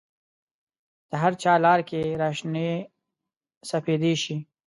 [1.09, 2.69] د هرچا لار کې را شنې
[3.69, 4.35] سپیدې شي